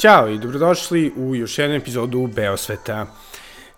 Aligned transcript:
Ćao 0.00 0.28
i 0.28 0.38
dobrodošli 0.38 1.12
u 1.16 1.34
još 1.34 1.58
jednu 1.58 1.76
epizodu 1.76 2.26
Beosveta. 2.26 3.06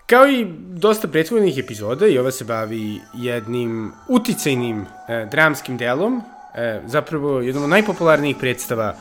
Kao 0.06 0.26
i 0.28 0.46
dosta 0.68 1.08
prethodnih 1.08 1.58
epizoda, 1.58 2.06
i 2.06 2.18
ova 2.18 2.30
se 2.30 2.44
bavi 2.44 3.00
jednim 3.14 3.92
uticajnim 4.08 4.86
e, 5.08 5.26
dramskim 5.30 5.76
delom, 5.76 6.22
e, 6.54 6.80
zapravo 6.86 7.40
jednom 7.40 7.64
od 7.64 7.70
najpopularnijih 7.70 8.36
predstava 8.40 8.94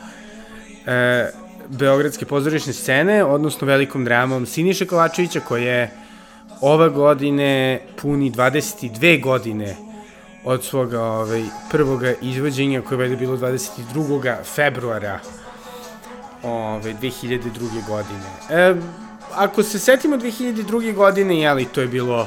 e, 0.86 1.30
Beogradske 1.68 2.24
pozorišne 2.24 2.72
scene, 2.72 3.24
odnosno 3.24 3.66
velikom 3.66 4.04
dramom 4.04 4.46
Siniše 4.46 4.86
Kovačevića, 4.86 5.40
koja 5.40 5.74
je 5.74 5.90
ove 6.60 6.88
godine 6.88 7.80
puni 7.96 8.30
22 8.32 9.22
godine 9.22 9.76
od 10.44 10.64
svoga 10.64 11.02
ovaj, 11.02 11.42
prvoga 11.70 12.14
izvođenja 12.22 12.82
koje 12.82 13.10
je 13.10 13.16
bilo 13.16 13.36
22. 13.36 14.36
februara 14.44 15.20
ove, 16.42 16.94
2002. 16.94 17.86
godine. 17.88 18.30
E, 18.50 18.74
ako 19.34 19.62
se 19.62 19.78
setimo 19.78 20.16
2002. 20.16 20.94
godine, 20.94 21.40
jeli, 21.40 21.64
to 21.64 21.80
je 21.80 21.86
bilo 21.86 22.26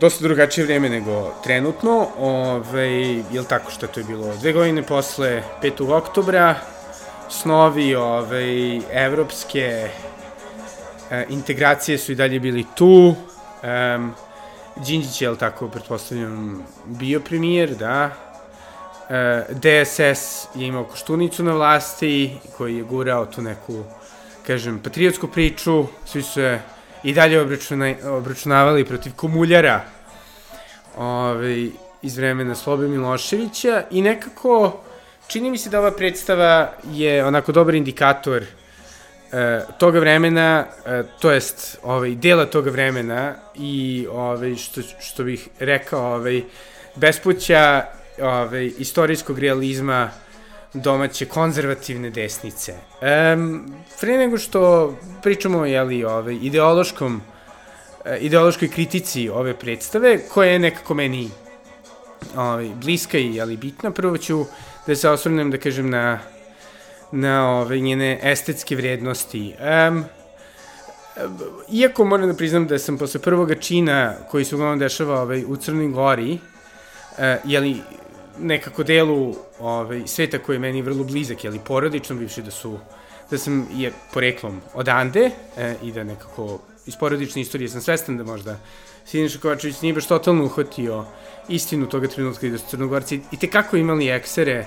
dosta 0.00 0.24
drugačije 0.24 0.64
vreme 0.64 0.88
nego 0.88 1.34
trenutno, 1.44 2.08
ove, 2.18 2.88
jel 3.32 3.44
tako 3.44 3.70
što 3.70 3.86
to 3.86 4.00
je 4.00 4.04
bilo 4.04 4.36
dve 4.36 4.52
godine 4.52 4.82
posle 4.82 5.42
5. 5.62 5.92
oktobra, 5.92 6.54
snovi 7.28 7.94
ove, 7.94 8.80
evropske 8.92 9.88
e, 11.10 11.26
integracije 11.28 11.98
su 11.98 12.12
i 12.12 12.14
dalje 12.14 12.40
bili 12.40 12.66
tu, 12.74 13.14
e, 13.62 13.98
Đinđić 14.86 15.22
je, 15.22 15.26
jel 15.26 15.36
tako, 15.36 15.68
pretpostavljam, 15.68 16.66
bio 16.84 17.20
premijer, 17.20 17.74
da, 17.74 18.10
DSS 19.50 20.48
je 20.54 20.66
imao 20.66 20.84
Koštunicu 20.84 21.42
na 21.42 21.52
vlasti, 21.52 22.36
koji 22.56 22.76
je 22.76 22.82
gurao 22.82 23.26
tu 23.26 23.42
neku, 23.42 23.84
kažem, 24.46 24.80
patriotsku 24.84 25.28
priču, 25.28 25.84
svi 26.04 26.22
su 26.22 26.32
se 26.32 26.58
i 27.02 27.12
dalje 27.12 27.40
obračuna, 27.40 27.94
obračunavali 28.04 28.84
protiv 28.84 29.12
komuljara 29.16 29.80
ove, 30.96 31.68
iz 32.02 32.16
vremena 32.16 32.54
Slobe 32.54 32.88
Miloševića. 32.88 33.82
I 33.90 34.02
nekako 34.02 34.80
čini 35.26 35.50
mi 35.50 35.58
se 35.58 35.70
da 35.70 35.78
ova 35.78 35.90
predstava 35.90 36.72
je 36.92 37.24
onako 37.24 37.52
dobar 37.52 37.74
indikator 37.74 38.42
e, 39.32 39.60
toga 39.78 40.00
vremena, 40.00 40.66
e, 40.86 41.02
to 41.20 41.30
jest 41.30 41.78
ovaj, 41.82 42.14
dela 42.14 42.46
toga 42.46 42.70
vremena 42.70 43.34
i 43.54 44.06
ovaj, 44.10 44.54
što, 44.56 44.82
što 45.00 45.24
bih 45.24 45.48
rekao, 45.58 46.14
ovaj, 46.14 46.42
bespuća 46.94 47.84
ovaj, 48.22 48.72
istorijskog 48.78 49.38
realizma 49.38 50.10
domaće 50.74 51.26
konzervativne 51.26 52.10
desnice. 52.10 52.74
Um, 53.34 53.74
pre 54.00 54.18
nego 54.18 54.38
što 54.38 54.94
pričamo 55.22 55.66
jeli, 55.66 56.04
ovaj, 56.04 56.38
ideološkom, 56.42 57.22
eh, 58.04 58.18
ideološkoj 58.20 58.68
kritici 58.68 59.28
ove 59.28 59.54
predstave, 59.54 60.18
koja 60.28 60.50
je 60.50 60.58
nekako 60.58 60.94
meni 60.94 61.30
ovaj, 62.36 62.68
bliska 62.74 63.18
i 63.18 63.34
jeli, 63.34 63.56
bitna, 63.56 63.90
prvo 63.90 64.18
ću 64.18 64.44
da 64.86 64.96
se 64.96 65.08
osvrnem, 65.08 65.50
da 65.50 65.58
kažem, 65.58 65.90
na, 65.90 66.18
na 67.12 67.60
ove, 67.60 67.80
njene 67.80 68.18
estetske 68.22 68.76
vrednosti. 68.76 69.54
Um, 69.88 70.04
iako 71.72 72.04
moram 72.04 72.28
da 72.28 72.34
priznam 72.34 72.66
da 72.66 72.78
sam 72.78 72.98
posle 72.98 73.20
prvoga 73.20 73.54
čina 73.54 74.14
koji 74.30 74.44
se 74.44 74.54
uglavnom 74.54 74.78
dešava 74.78 75.22
ovaj, 75.22 75.44
u 75.46 75.56
Crnoj 75.56 75.88
Gori, 75.88 76.32
uh, 76.32 77.18
jeli, 77.44 77.76
nekako 78.40 78.82
delu 78.82 79.34
ovaj, 79.60 80.02
sveta 80.06 80.38
koji 80.38 80.56
je 80.56 80.60
meni 80.60 80.82
vrlo 80.82 81.04
blizak, 81.04 81.44
jeli 81.44 81.60
porodično, 81.64 82.16
bivši 82.16 82.42
da 82.42 82.50
su 82.50 82.78
da 83.30 83.38
sam 83.38 83.66
je 83.74 83.92
poreklom 84.12 84.60
odande 84.74 85.30
e, 85.56 85.74
i 85.82 85.92
da 85.92 86.04
nekako 86.04 86.58
iz 86.86 86.96
porodične 86.96 87.42
istorije 87.42 87.68
sam 87.68 87.80
svestan 87.80 88.16
da 88.16 88.24
možda 88.24 88.56
Siniša 89.04 89.38
Kovačević 89.38 89.80
nije 89.82 89.94
baš 89.94 90.06
totalno 90.06 90.44
uhvatio 90.44 91.04
istinu 91.48 91.86
toga 91.86 92.08
trenutka 92.08 92.46
i 92.46 92.50
da 92.50 92.58
su 92.58 92.64
Crnogorci 92.68 93.20
i 93.32 93.36
tekako 93.36 93.76
imali 93.76 94.08
eksere 94.08 94.66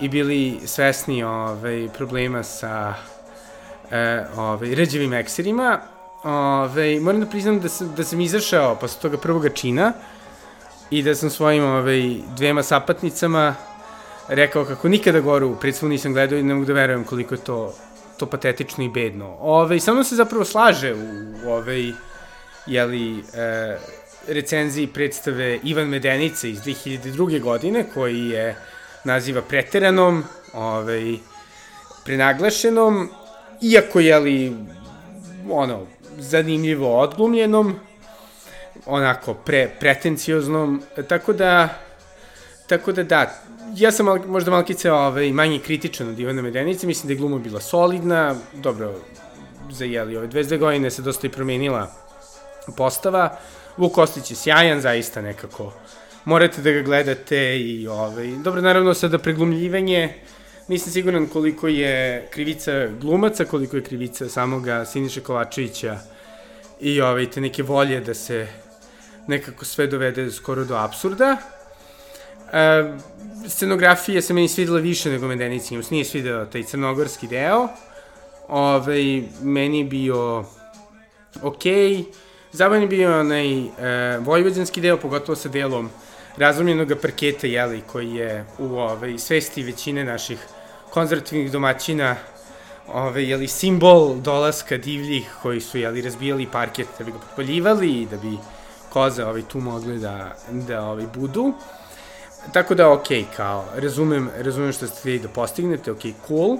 i 0.00 0.08
bili 0.08 0.60
svesni 0.64 1.22
ovaj, 1.22 1.88
problema 1.96 2.42
sa 2.42 2.94
e, 3.90 4.24
ovaj, 4.36 4.74
ređevim 4.74 5.12
ekserima. 5.12 5.80
Ovaj, 6.24 7.00
moram 7.00 7.20
da 7.20 7.26
priznam 7.26 7.60
da 7.60 7.68
sam, 7.68 7.94
da 7.96 8.04
sam 8.04 8.20
izašao 8.20 8.76
posle 8.76 9.00
toga 9.02 9.18
prvoga 9.18 9.48
čina, 9.48 9.92
i 10.94 11.02
da 11.02 11.14
sam 11.14 11.30
svojim 11.30 11.64
ovaj, 11.64 12.14
dvema 12.36 12.62
sapatnicama 12.62 13.54
rekao 14.28 14.64
kako 14.64 14.88
nikada 14.88 15.20
gore 15.20 15.44
u 15.44 15.56
predstavu 15.60 15.90
nisam 15.90 16.12
gledao 16.12 16.38
i 16.38 16.42
ne 16.42 16.54
mogu 16.54 16.66
da 16.66 16.72
verujem 16.72 17.04
koliko 17.04 17.34
je 17.34 17.40
to, 17.40 17.74
to 18.18 18.26
patetično 18.26 18.84
i 18.84 18.88
bedno. 18.88 19.26
Ove, 19.26 19.64
ovaj, 19.64 19.80
sa 19.80 19.92
mnom 19.92 20.04
se 20.04 20.16
zapravo 20.16 20.44
slaže 20.44 20.94
u 20.94 21.50
ovaj, 21.50 21.92
jeli, 22.66 23.18
e, 23.18 23.78
recenziji 24.28 24.86
predstave 24.86 25.58
Ivan 25.62 25.88
Medenice 25.88 26.50
iz 26.50 26.58
2002. 26.60 27.40
godine, 27.40 27.84
koji 27.94 28.28
je 28.28 28.56
naziva 29.04 29.42
preteranom, 29.42 30.24
ovaj, 30.52 31.16
prenaglašenom, 32.04 33.08
iako, 33.62 34.00
jeli, 34.00 34.56
ono, 35.50 35.86
zanimljivo 36.18 36.98
odglumljenom, 37.00 37.74
onako 38.86 39.34
pre, 39.34 39.70
pretencioznom, 39.80 40.82
tako 41.08 41.32
da, 41.32 41.68
tako 42.66 42.92
da 42.92 43.02
da, 43.02 43.44
ja 43.76 43.92
sam 43.92 44.06
mal, 44.06 44.18
možda 44.26 44.50
malkice 44.50 44.92
ovaj, 44.92 45.32
manje 45.32 45.58
kritičan 45.58 46.08
od 46.08 46.18
Ivana 46.18 46.42
Medenice, 46.42 46.86
mislim 46.86 47.08
da 47.08 47.12
je 47.12 47.18
gluma 47.18 47.38
bila 47.38 47.60
solidna, 47.60 48.34
dobro, 48.52 48.94
za 49.70 49.84
jeli, 49.84 50.16
ove 50.16 50.28
22 50.28 50.58
godine 50.58 50.90
se 50.90 51.02
dosta 51.02 51.26
i 51.26 51.30
promenila 51.30 51.90
postava, 52.76 53.38
Vuk 53.76 53.92
Kostić 53.92 54.30
je 54.30 54.36
sjajan, 54.36 54.80
zaista 54.80 55.22
nekako, 55.22 55.72
morate 56.24 56.62
da 56.62 56.70
ga 56.70 56.82
gledate 56.82 57.58
i 57.60 57.86
ovaj, 57.86 58.26
dobro, 58.44 58.60
naravno 58.60 58.94
sada 58.94 59.18
preglumljivanje, 59.18 60.14
nisam 60.68 60.92
siguran 60.92 61.26
koliko 61.26 61.68
je 61.68 62.28
krivica 62.30 62.86
glumaca, 63.00 63.44
koliko 63.44 63.76
je 63.76 63.82
krivica 63.82 64.28
samoga 64.28 64.84
Siniša 64.84 65.20
Kovačevića 65.20 65.98
i 66.80 67.00
ovaj, 67.00 67.30
te 67.30 67.40
neke 67.40 67.62
volje 67.62 68.00
da 68.00 68.14
se 68.14 68.46
nekako 69.26 69.64
sve 69.64 69.86
dovede 69.86 70.30
skoro 70.30 70.64
do 70.64 70.76
absurda. 70.76 71.36
E, 72.52 72.92
scenografija 73.48 74.22
se 74.22 74.34
meni 74.34 74.48
svidela 74.48 74.80
više 74.80 75.10
nego 75.10 75.26
Medenici, 75.26 75.74
njemu 75.74 75.84
nije 75.90 76.04
svidela 76.04 76.44
taj 76.46 76.62
crnogorski 76.62 77.26
deo. 77.26 77.68
Ove, 78.48 79.22
meni 79.42 79.84
bio 79.84 80.44
okej. 81.42 81.96
Okay. 81.96 82.04
Zabavan 82.52 82.82
je 82.82 82.88
bio 82.88 83.20
onaj 83.20 83.58
e, 83.58 83.68
vojvođanski 84.18 84.80
deo, 84.80 84.96
pogotovo 84.96 85.36
sa 85.36 85.48
delom 85.48 85.90
razlomljenog 86.36 86.92
parketa, 87.02 87.46
jeli, 87.46 87.82
koji 87.92 88.14
je 88.14 88.44
u 88.58 88.64
ove, 88.64 89.18
svesti 89.18 89.62
većine 89.62 90.04
naših 90.04 90.38
konzervativnih 90.90 91.52
domaćina 91.52 92.16
ove, 92.88 93.24
jeli, 93.24 93.48
simbol 93.48 94.14
dolaska 94.14 94.76
divljih 94.76 95.30
koji 95.42 95.60
su 95.60 95.78
jeli, 95.78 96.02
razbijali 96.02 96.46
parket 96.52 96.86
da 96.98 97.04
bi 97.04 97.12
ga 97.12 97.18
potpaljivali 97.18 97.92
i 98.02 98.06
da 98.06 98.16
bi 98.16 98.38
koze 98.94 99.24
ovaj, 99.24 99.42
tu 99.42 99.60
mogli 99.60 99.98
da, 99.98 100.36
da 100.50 100.84
ovaj, 100.86 101.06
budu. 101.14 101.52
Tako 102.52 102.74
da, 102.74 102.92
ok, 102.92 103.08
kao, 103.36 103.64
razumem, 103.76 104.30
razumem 104.38 104.72
što 104.72 104.86
ste 104.86 105.00
htjeli 105.00 105.18
da 105.18 105.28
postignete, 105.28 105.92
ok, 105.92 106.02
cool. 106.26 106.58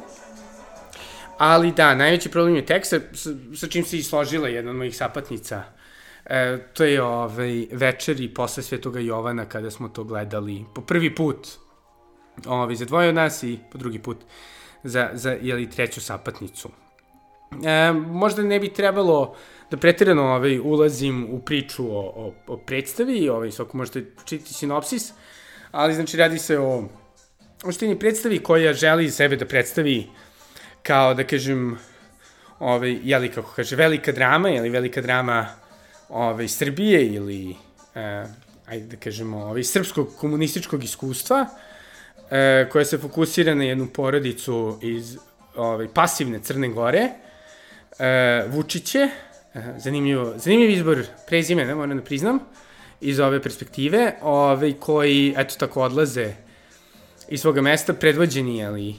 Ali 1.38 1.72
da, 1.72 1.94
najveći 1.94 2.30
problem 2.30 2.56
je 2.56 2.66
tekst, 2.66 2.94
sa, 3.12 3.30
sa 3.56 3.66
čim 3.66 3.84
se 3.84 3.98
i 3.98 4.02
složila 4.02 4.48
jedna 4.48 4.70
od 4.70 4.76
mojih 4.76 4.96
sapatnica. 4.96 5.62
E, 6.24 6.58
to 6.72 6.84
je 6.84 7.02
ovaj, 7.02 7.66
večeri 7.72 8.28
posle 8.34 8.62
Svetoga 8.62 9.00
Jovana 9.00 9.44
kada 9.44 9.70
smo 9.70 9.88
to 9.88 10.04
gledali 10.04 10.64
po 10.74 10.80
prvi 10.80 11.14
put 11.14 11.48
ovaj, 12.46 12.74
za 12.74 12.84
dvoje 12.84 13.08
od 13.08 13.14
nas 13.14 13.42
i 13.42 13.58
po 13.72 13.78
drugi 13.78 13.98
put 13.98 14.24
za, 14.82 15.10
za 15.12 15.36
jeli, 15.42 15.70
treću 15.70 16.00
sapatnicu. 16.00 16.68
E, 17.64 17.92
možda 17.92 18.42
ne 18.42 18.60
bi 18.60 18.72
trebalo 18.72 19.36
da 19.70 19.76
pretirano 19.76 20.22
ovaj, 20.22 20.58
ulazim 20.58 21.26
u 21.30 21.40
priču 21.40 21.84
o, 21.84 22.00
o, 22.00 22.34
o 22.46 22.56
predstavi, 22.56 23.28
ovaj, 23.28 23.50
svako 23.50 23.76
možete 23.76 24.04
čitati 24.24 24.54
sinopsis, 24.54 25.12
ali 25.70 25.94
znači 25.94 26.16
radi 26.16 26.38
se 26.38 26.58
o 26.58 26.84
oštini 27.64 27.98
predstavi 27.98 28.38
koja 28.38 28.72
želi 28.72 29.10
sebe 29.10 29.36
da 29.36 29.46
predstavi 29.46 30.06
kao, 30.82 31.14
da 31.14 31.24
kažem, 31.24 31.78
ovaj, 32.58 32.98
jeli, 33.02 33.28
kako 33.28 33.52
kaže, 33.56 33.76
velika 33.76 34.12
drama, 34.12 34.48
jeli 34.48 34.70
velika 34.70 35.00
drama 35.00 35.46
ovaj, 36.08 36.48
Srbije 36.48 37.06
ili, 37.06 37.56
eh, 37.94 38.26
ajde 38.66 38.86
da 38.86 38.96
kažemo, 38.96 39.38
ovaj, 39.38 39.64
srpskog 39.64 40.16
komunističkog 40.18 40.84
iskustva, 40.84 41.46
eh, 42.30 42.68
koja 42.72 42.84
se 42.84 42.98
fokusira 42.98 43.54
na 43.54 43.64
jednu 43.64 43.86
porodicu 43.86 44.78
iz 44.82 45.18
ovaj, 45.56 45.88
pasivne 45.94 46.40
Crne 46.42 46.68
Gore, 46.68 47.08
eh, 47.98 48.44
Vučiće, 48.48 49.08
zanimljivo, 49.76 50.32
zanimljiv 50.36 50.70
izbor 50.70 51.04
prezimena, 51.26 51.74
moram 51.74 51.96
da 51.96 52.04
priznam, 52.04 52.38
iz 53.00 53.20
ove 53.20 53.42
perspektive, 53.42 54.12
ove, 54.22 54.72
koji, 54.72 55.34
eto 55.36 55.54
tako, 55.58 55.82
odlaze 55.82 56.32
iz 57.28 57.40
svoga 57.40 57.62
mesta, 57.62 57.92
predvođeni, 57.92 58.64
ali, 58.64 58.94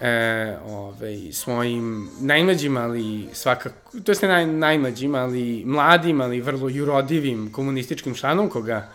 e, 0.00 0.56
ovaj, 0.66 1.32
svojim 1.32 2.08
najmlađim, 2.20 2.76
ali 2.76 3.28
svakako, 3.32 4.00
to 4.04 4.12
je 4.12 4.28
naj, 4.28 4.46
najmlađim, 4.46 5.14
ali 5.14 5.62
mladim, 5.66 6.20
ali 6.20 6.40
vrlo 6.40 6.68
jurodivim 6.68 7.52
komunističkim 7.52 8.14
članom, 8.14 8.48
koga 8.48 8.88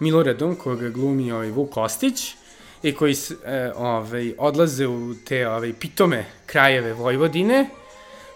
Miloradom, 0.00 0.56
koga 0.56 0.88
glumi 0.88 1.32
ovaj 1.32 1.50
Vuk 1.50 1.70
Kostić, 1.70 2.34
i 2.82 2.92
koji 2.94 3.14
e, 3.44 3.72
ovaj, 3.76 4.34
odlaze 4.38 4.86
u 4.86 5.14
te 5.14 5.48
ovaj, 5.48 5.72
pitome 5.72 6.24
krajeve 6.46 6.92
Vojvodine, 6.92 7.66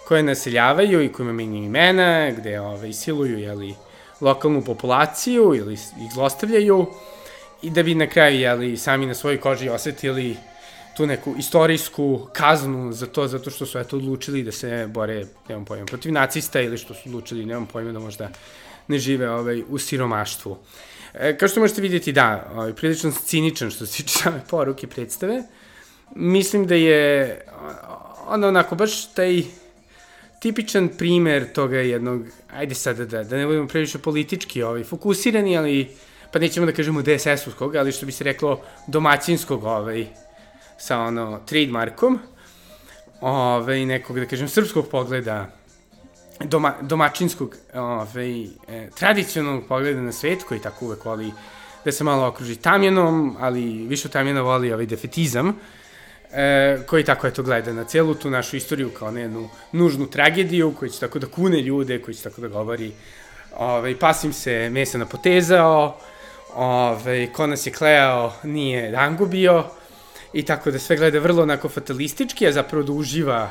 koje 0.09 0.23
naseljavaju 0.23 1.03
i 1.03 1.13
kojima 1.13 1.33
menjaju 1.33 1.65
imena, 1.65 2.31
gde 2.31 2.61
ovaj, 2.61 2.93
siluju 2.93 3.39
jeli, 3.39 3.75
lokalnu 4.21 4.63
populaciju 4.65 5.55
ili 5.55 5.75
ih 5.75 6.13
zlostavljaju 6.15 6.87
i 7.63 7.71
da 7.71 7.83
bi 7.83 7.95
na 7.95 8.07
kraju 8.07 8.41
jeli, 8.41 8.77
sami 8.77 9.07
na 9.07 9.15
svojoj 9.15 9.41
koži 9.41 9.69
osetili 9.69 10.37
tu 10.97 11.07
neku 11.07 11.35
istorijsku 11.39 12.27
kaznu 12.33 12.93
za 12.93 13.07
to, 13.07 13.29
zato 13.29 13.51
što 13.51 13.67
su 13.67 13.79
eto 13.79 13.97
odlučili 13.97 14.43
da 14.43 14.53
se 14.53 14.87
bore, 14.87 15.27
nemam 15.49 15.65
pojma, 15.65 15.87
protiv 15.87 16.13
nacista 16.13 16.61
ili 16.61 16.79
što 16.79 16.95
su 16.95 17.01
odlučili, 17.07 17.47
nemam 17.47 17.67
pojma, 17.67 17.93
da 17.93 17.99
možda 17.99 18.31
ne 18.89 18.99
žive 18.99 19.31
ovaj, 19.31 19.63
u 19.69 19.79
siromaštvu. 19.79 20.59
E, 21.15 21.37
kao 21.39 21.49
što 21.49 21.61
možete 21.61 21.81
vidjeti, 21.81 22.13
da, 22.13 22.51
ovaj, 22.55 22.73
prilično 22.73 23.13
ciničan 23.13 23.71
što 23.71 23.87
se 23.87 23.97
tiče 23.97 24.19
same 24.19 24.41
poruke 24.51 24.87
predstave. 24.87 25.43
Mislim 26.15 26.67
da 26.67 26.75
je 26.75 27.41
onda 28.27 28.49
onako 28.49 28.75
baš 28.75 29.13
taj 29.13 29.43
tipičan 30.41 30.89
primer 30.89 31.53
toga 31.53 31.79
jednog, 31.79 32.23
ajde 32.53 32.75
sada 32.75 33.05
da, 33.05 33.23
da 33.25 33.37
ne 33.37 33.47
budemo 33.47 33.69
previše 33.69 33.99
politički 33.99 34.63
ovaj, 34.63 34.85
fokusirani, 34.85 35.57
ali 35.57 35.89
pa 36.33 36.39
nećemo 36.39 36.67
da 36.67 36.73
kažemo 36.73 37.03
DSS-ovskog, 37.03 37.77
ali 37.77 37.93
što 37.93 38.07
bi 38.07 38.13
se 38.13 38.25
reklo 38.25 38.61
domaćinskog 38.87 39.65
ovaj, 39.65 40.07
sa 40.79 40.99
ono 40.99 41.41
trademarkom, 41.47 42.19
ovaj, 43.21 43.87
nekog, 43.87 44.21
da 44.21 44.27
kažem, 44.27 44.49
srpskog 44.49 44.89
pogleda, 44.89 45.51
doma, 46.45 46.75
domaćinskog, 46.83 47.57
ovaj, 47.75 48.43
e, 48.45 48.91
tradicionalnog 48.99 49.65
pogleda 49.69 50.01
na 50.01 50.13
svet, 50.13 50.43
koji 50.43 50.61
tako 50.61 50.85
uvek 50.85 51.05
voli 51.05 51.33
da 51.85 51.93
se 51.93 52.05
malo 52.05 52.27
okruži 52.27 52.57
tamjenom, 52.57 53.37
ali 53.41 53.63
više 53.63 54.09
tamjena 54.09 54.43
voli 54.43 54.73
ovaj 54.73 54.87
defetizam, 54.87 55.57
e, 56.33 56.79
koji 56.87 57.05
tako 57.05 57.27
eto 57.27 57.43
gleda 57.43 57.73
na 57.73 57.85
celu 57.85 58.15
tu 58.15 58.31
našu 58.31 58.57
istoriju 58.57 58.91
kao 58.91 59.11
na 59.11 59.21
jednu 59.21 59.49
nužnu 59.73 60.07
tragediju, 60.07 60.75
koji 60.79 60.91
će 60.91 61.01
tako 61.01 61.19
da 61.19 61.27
kune 61.27 61.61
ljude, 61.61 62.03
koji 62.03 62.15
će 62.15 62.23
tako 62.23 62.41
da 62.41 62.49
govori 62.49 62.93
ovaj, 63.57 63.99
pasim 63.99 64.33
se 64.33 64.71
mesa 64.71 64.99
na 64.99 65.07
potezao, 65.07 65.97
ovaj, 66.55 67.33
ko 67.33 67.47
nas 67.47 67.67
je 67.67 67.73
kleo 67.73 68.33
nije 68.43 68.91
dango 68.91 69.27
bio, 69.27 69.65
i 70.33 70.43
tako 70.43 70.71
da 70.71 70.79
sve 70.79 70.97
gleda 70.97 71.19
vrlo 71.19 71.43
onako 71.43 71.69
fatalistički, 71.69 72.47
a 72.47 72.53
zapravo 72.53 72.85
da 72.85 72.93
uživa 72.93 73.51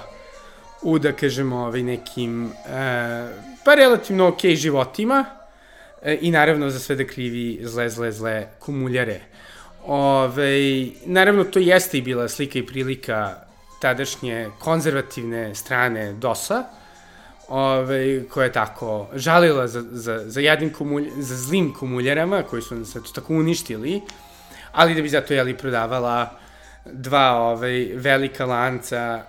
u, 0.81 0.99
da 0.99 1.11
kažemo, 1.11 1.57
ovaj, 1.57 1.83
nekim, 1.83 2.45
e, 2.45 2.51
pa 3.65 3.73
relativno 3.75 4.27
okej 4.27 4.51
okay 4.51 4.55
životima 4.55 5.25
e, 6.01 6.17
i 6.21 6.31
naravno 6.31 6.69
za 6.69 6.79
sve 6.79 6.95
da 6.95 7.07
krivi 7.07 7.59
zle, 7.63 7.89
zle, 7.89 8.11
zle 8.11 8.47
kumuljare. 8.59 9.21
Ove, 9.87 10.87
naravno, 11.05 11.43
to 11.43 11.59
jeste 11.59 11.97
i 11.97 12.01
bila 12.01 12.27
slika 12.27 12.59
i 12.59 12.65
prilika 12.65 13.35
tadašnje 13.81 14.49
konzervativne 14.59 15.55
strane 15.55 16.13
DOS-a, 16.13 16.63
ove, 17.47 18.27
koja 18.29 18.45
je 18.45 18.51
tako 18.51 19.07
žalila 19.15 19.67
za, 19.67 19.83
za, 19.91 20.23
za, 20.25 20.41
jednim 20.41 20.73
kumulj, 20.73 21.09
za 21.17 21.35
zlim 21.35 21.73
kumuljarama 21.73 22.43
koji 22.43 22.61
su 22.61 22.75
nas 22.75 22.97
tako 23.15 23.33
uništili, 23.33 24.01
ali 24.71 24.95
da 24.95 25.01
bi 25.01 25.09
zato 25.09 25.33
jeli 25.33 25.57
prodavala 25.57 26.39
dva 26.85 27.31
ovaj, 27.31 27.91
velika 27.95 28.45
lanca 28.45 29.23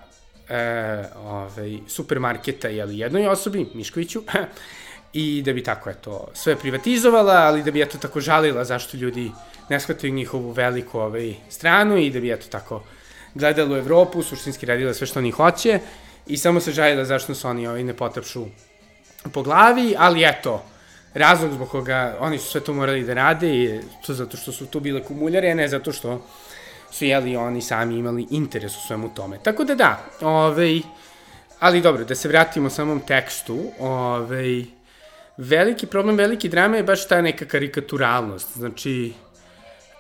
e, 0.49 1.05
ovaj, 1.25 1.79
supermarketa 1.89 2.69
jeli, 2.69 2.99
jednoj 2.99 3.27
osobi, 3.27 3.67
Miškoviću, 3.75 4.23
i 5.17 5.43
da 5.43 5.53
bi 5.53 5.63
tako 5.63 5.91
eto 5.91 6.29
sve 6.35 6.57
privatizovala, 6.57 7.33
ali 7.33 7.63
da 7.63 7.71
bi 7.71 7.83
eto 7.83 7.99
tako 7.99 8.21
žalila 8.21 8.65
zašto 8.65 8.97
ljudi 8.97 9.31
ne 9.69 9.81
shvataju 9.81 10.13
njihovu 10.13 10.51
veliku 10.51 10.99
ovaj, 10.99 11.35
stranu 11.49 11.97
i 11.97 12.11
da 12.11 12.21
bi 12.21 12.33
eto 12.33 12.47
tako 12.51 12.83
gledala 13.35 13.75
u 13.75 13.79
Evropu, 13.79 14.23
suštinski 14.23 14.67
radila 14.67 14.95
sve 14.95 15.07
što 15.07 15.19
oni 15.19 15.31
hoće 15.31 15.81
i 16.27 16.37
samo 16.37 16.61
se 16.61 16.73
žalila 16.73 17.05
zašto 17.05 17.35
su 17.35 17.49
oni 17.49 17.67
ovaj, 17.67 17.85
ne 17.85 17.95
potapšu 17.95 18.45
po 19.33 19.43
glavi, 19.43 19.95
ali 19.99 20.25
eto, 20.25 20.63
razlog 21.15 21.53
zbog 21.53 21.69
koga 21.69 22.17
oni 22.21 22.39
su 22.39 22.51
sve 22.51 22.61
to 22.61 22.75
morali 22.75 23.05
da 23.05 23.15
rade 23.15 23.49
je 23.49 23.83
to 24.07 24.15
zato 24.15 24.37
što 24.37 24.53
su 24.53 24.67
tu 24.67 24.81
bile 24.81 25.03
kumuljare, 25.03 25.51
a 25.51 25.55
ne 25.55 25.69
zato 25.69 25.93
što 25.93 26.23
su 26.91 27.05
jeli 27.05 27.37
oni 27.37 27.63
sami 27.63 27.99
imali 27.99 28.27
interes 28.31 28.77
u 28.77 28.87
svemu 28.87 29.15
tome. 29.15 29.39
Tako 29.43 29.65
da 29.65 29.75
da, 29.75 30.05
ovaj, 30.21 30.81
ali 31.61 31.81
dobro, 31.81 32.05
da 32.05 32.15
se 32.15 32.29
vratimo 32.29 32.71
samom 32.71 33.01
tekstu, 33.01 33.59
ovaj, 33.81 34.76
veliki 35.39 35.87
problem, 35.87 36.17
veliki 36.17 36.49
drama 36.49 36.77
je 36.77 36.83
baš 36.83 37.09
ta 37.09 37.23
neka 37.23 37.45
karikaturalnost. 37.45 38.57
Znači, 38.57 39.13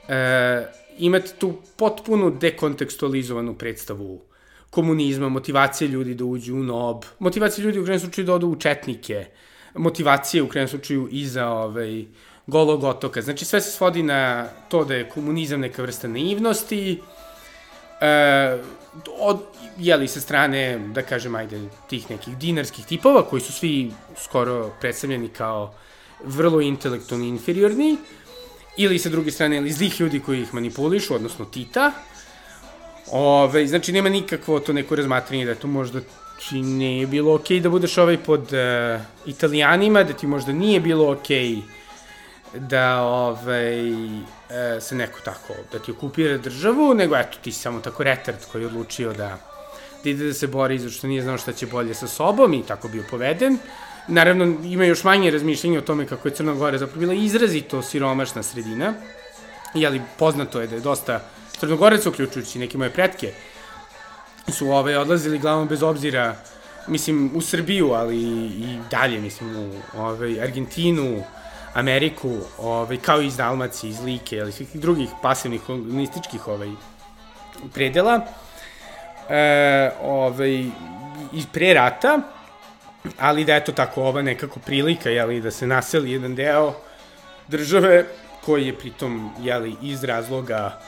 e, 0.09 0.67
imate 0.99 1.33
tu 1.39 1.55
potpuno 1.77 2.31
dekontekstualizovanu 2.31 3.55
predstavu 3.55 4.23
komunizma, 4.71 5.29
motivacije 5.29 5.89
ljudi 5.89 6.15
da 6.15 6.25
uđu 6.25 6.55
u 6.55 6.63
nob, 6.63 7.05
motivacije 7.19 7.65
ljudi 7.65 7.79
u 7.79 7.85
krenom 7.85 8.01
slučaju 8.01 8.27
da 8.27 8.35
odu 8.35 8.49
u 8.49 8.57
četnike, 8.57 9.27
motivacije 9.75 10.43
u 10.43 10.49
krenom 10.49 10.69
slučaju 10.69 11.09
i 11.11 11.27
za 11.27 11.49
ovaj, 11.49 12.05
golog 12.47 12.85
otoka. 12.85 13.23
Znači 13.23 13.45
sve 13.45 13.61
se 13.61 13.71
svodi 13.71 14.03
na 14.03 14.49
to 14.69 14.85
da 14.85 14.95
je 14.95 15.09
komunizam 15.09 15.61
neka 15.61 15.83
vrsta 15.83 16.09
naivnosti, 16.09 17.01
e, 18.01 18.59
od, 19.19 19.41
jeli 19.79 20.09
sa 20.09 20.21
strane, 20.21 20.79
da 20.79 21.03
kažem, 21.03 21.35
ajde, 21.35 21.61
tih 21.89 22.11
nekih 22.11 22.37
dinarskih 22.37 22.87
tipova, 22.87 23.23
koji 23.23 23.43
su 23.43 23.53
svi 23.53 23.93
skoro 24.17 24.71
predstavljeni 24.81 25.29
kao 25.29 25.75
vrlo 26.25 26.61
intelektualni 26.61 27.29
inferiorni, 27.29 27.97
ili 28.77 28.99
sa 28.99 29.09
druge 29.09 29.31
strane, 29.31 29.57
ili 29.57 29.73
zlih 29.73 30.01
ljudi 30.01 30.21
koji 30.21 30.43
ih 30.43 30.55
manipulišu, 30.55 31.15
odnosno 31.15 31.45
Tita. 31.45 31.93
Ove, 33.11 33.67
znači, 33.67 33.93
nema 33.93 34.09
nikakvo 34.09 34.61
to 34.61 34.73
neko 34.73 34.97
razmatranje 34.97 35.47
da 35.47 35.55
to 35.55 35.69
možda 35.69 36.01
ti 36.49 36.63
ne 36.63 37.07
bilo 37.07 37.35
okej 37.35 37.57
okay 37.57 37.63
da 37.63 37.69
budeš 37.69 37.99
ovaj 37.99 38.19
pod 38.19 38.53
uh, 38.53 39.01
italijanima, 39.27 40.03
da 40.03 40.13
ti 40.13 40.27
možda 40.27 40.53
nije 40.53 40.81
bilo 40.81 41.13
okej 41.13 41.47
okay 41.47 41.63
da 42.59 43.03
ovaj, 43.03 43.93
e, 44.51 44.81
se 44.81 44.95
neko 44.95 45.21
tako, 45.25 45.55
da 45.73 45.79
ti 45.79 45.91
okupira 45.91 46.39
državu, 46.39 46.95
nego 46.95 47.17
eto 47.17 47.39
ti 47.43 47.53
samo 47.53 47.81
tako 47.81 48.03
retard 48.03 48.39
koji 48.53 48.63
je 48.63 48.67
odlučio 48.67 49.13
da, 49.13 49.39
da 50.05 50.11
ide 50.11 50.27
da 50.27 50.35
se 50.35 50.47
bori 50.47 50.79
zato 50.79 50.93
što 50.93 51.07
nije 51.07 51.23
znao 51.23 51.39
šta 51.39 51.53
će 51.53 51.67
bolje 51.67 51.95
sa 51.95 52.09
sobom 52.09 52.55
i 52.55 52.63
tako 52.67 52.89
bio 52.89 53.05
poveden. 53.11 53.59
Naravno, 54.09 54.45
ima 54.65 54.85
još 54.85 55.05
manje 55.05 55.31
razmišljenja 55.31 55.79
o 55.79 55.83
tome 55.83 56.07
kako 56.07 56.29
je 56.29 56.35
Crna 56.35 56.55
Gora 56.55 56.79
zapravo 56.79 57.01
bila 57.01 57.15
izrazito 57.15 57.83
siromašna 57.83 58.43
sredina, 58.43 58.95
ali 59.75 60.03
poznato 60.19 60.61
je 60.61 60.67
da 60.67 60.75
je 60.75 60.81
dosta 60.81 61.21
Crnogoraca, 61.59 62.09
uključujući 62.09 62.59
neke 62.59 62.79
moje 62.79 62.91
pretke, 62.91 63.33
su 64.53 64.69
ovaj, 64.71 64.97
odlazili 64.97 65.39
glavom 65.39 65.69
bez 65.69 65.83
obzira, 65.83 66.37
mislim, 66.87 67.31
u 67.35 67.41
Srbiju, 67.41 67.93
ali 67.93 68.17
i 68.17 68.79
dalje, 68.91 69.21
mislim, 69.21 69.57
u 69.57 69.73
ovaj, 69.97 70.41
Argentinu, 70.43 71.23
Ameriku, 71.77 72.39
ovaj, 72.59 72.97
kao 72.97 73.23
i 73.23 73.27
iz 73.27 73.37
Dalmacije, 73.37 73.91
iz 73.91 74.01
Like, 74.01 74.37
ili 74.37 74.53
svih 74.53 74.69
drugih 74.75 75.11
pasivnih 75.23 75.61
kolonističkih 75.67 76.49
ovaj, 76.49 76.71
predela, 77.75 78.21
e, 79.29 79.91
ovaj, 80.03 80.55
i 81.33 81.43
pre 81.53 81.75
rata, 81.75 82.21
ali 83.19 83.45
da 83.45 83.55
eto 83.55 83.73
tako 83.73 84.03
ova 84.03 84.23
nekako 84.23 84.61
prilika, 84.61 85.11
jeli, 85.11 85.41
da 85.41 85.51
se 85.51 85.67
naseli 85.67 86.13
jedan 86.13 86.35
deo 86.35 86.75
države 87.49 88.05
koji 88.45 88.67
je 88.67 88.79
pritom, 88.79 89.31
jeli, 89.41 89.77
iz 89.83 90.05
razloga 90.05 90.81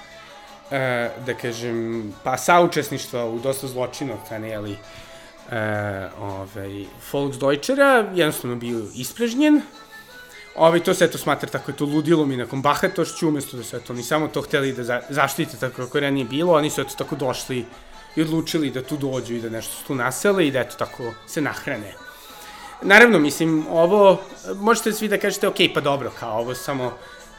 e, 0.71 1.11
da 1.27 1.35
kažem, 1.35 2.15
pa 2.25 2.37
saučesništva 2.37 3.27
u 3.27 3.39
dosta 3.39 3.67
zločina 3.67 4.15
od 4.15 4.21
strane, 4.25 4.49
jeli, 4.49 4.73
e, 4.73 6.09
ovaj, 6.21 6.85
Volksdeutschera, 7.13 8.05
jednostavno 8.15 8.57
bio 8.57 8.83
isprežnjen, 8.95 9.63
Ovaj, 10.59 10.81
to 10.81 10.95
se 10.95 11.05
eto 11.05 11.19
smatra 11.19 11.49
tako 11.49 11.73
to 11.73 11.85
ludilom 11.85 12.33
i 12.33 12.37
nekom 12.37 12.63
bahatošću, 12.63 13.29
umesto 13.29 13.57
da 13.57 13.63
su 13.63 13.77
eto 13.77 13.93
oni 13.93 14.03
samo 14.03 14.29
to 14.29 14.43
hteli 14.43 14.73
da 14.73 14.85
za, 14.85 15.01
zaštite 15.09 15.57
tako 15.57 15.77
kako 15.85 15.99
je 15.99 16.03
ranije 16.03 16.25
bilo, 16.25 16.55
oni 16.55 16.71
su 16.71 16.81
eto 16.81 16.95
tako 16.99 17.17
došli 17.17 17.65
i 18.17 18.23
odlučili 18.23 18.71
da 18.71 18.83
tu 18.83 18.97
dođu 18.97 19.35
i 19.35 19.41
da 19.41 19.49
nešto 19.49 19.75
su 19.75 19.85
tu 19.87 19.95
nasele 19.95 20.47
i 20.47 20.51
da 20.51 20.61
eto 20.61 20.77
tako 20.79 21.13
se 21.27 21.41
nahrane. 21.41 21.93
Naravno, 22.83 23.19
mislim, 23.19 23.67
ovo, 23.71 24.21
možete 24.55 24.93
svi 24.93 25.09
da 25.09 25.19
kažete, 25.19 25.49
ok, 25.49 25.57
pa 25.75 25.81
dobro, 25.81 26.11
kao 26.21 26.39
ovo 26.39 26.55
samo, 26.55 26.93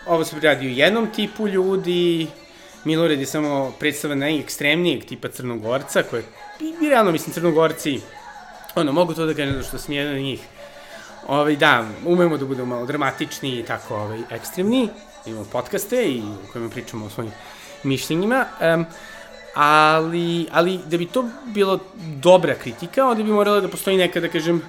ovo 0.06 0.26
se 0.26 0.40
radi 0.40 0.68
u 0.68 0.72
jednom 0.72 1.08
tipu 1.16 1.48
ljudi, 1.48 2.28
Milorad 2.84 3.20
je 3.20 3.26
samo 3.26 3.74
predstava 3.80 4.16
najekstremnijeg 4.16 5.06
tipa 5.06 5.28
Crnogorca, 5.28 6.04
koje, 6.04 6.24
i 6.60 6.90
realno, 6.90 7.12
mislim, 7.12 7.34
Crnogorci, 7.34 8.00
ono, 8.76 8.92
mogu 8.92 9.14
to 9.14 9.26
da 9.26 9.34
kažem 9.34 9.64
što 9.64 9.78
sam 9.78 9.94
jedan 9.94 10.16
od 10.16 10.22
njih, 10.22 10.40
Ovaj, 11.29 11.55
da, 11.55 11.86
umemo 12.05 12.38
da 12.38 12.45
budemo 12.45 12.75
malo 12.75 12.86
dramatični 12.86 13.59
i 13.59 13.63
tako 13.63 13.95
ovaj, 13.95 14.19
ekstremni. 14.29 14.89
Imamo 15.25 15.45
podcaste 15.51 16.05
i 16.05 16.21
u 16.21 16.51
kojima 16.51 16.69
pričamo 16.69 17.05
o 17.05 17.09
svojim 17.09 17.31
mišljenjima. 17.83 18.45
Um, 18.62 18.86
ali, 19.55 20.48
ali 20.51 20.79
da 20.86 20.98
bi 20.98 21.05
to 21.05 21.25
bilo 21.45 21.79
dobra 21.98 22.55
kritika, 22.55 23.05
onda 23.05 23.24
bi 23.24 23.31
morala 23.31 23.62
da 23.62 23.67
postoji 23.67 23.98
neka, 23.98 24.19
da 24.19 24.27
kažem, 24.27 24.62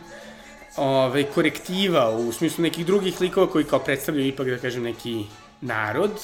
ove, 0.77 1.25
korektiva 1.25 2.11
u 2.11 2.33
smislu 2.33 2.63
nekih 2.63 2.87
drugih 2.87 3.21
likova 3.21 3.47
koji 3.47 3.65
kao 3.65 3.79
predstavljaju 3.79 4.29
ipak, 4.29 4.47
da 4.47 4.59
kažem, 4.59 4.83
neki 4.83 5.25
narod 5.61 6.21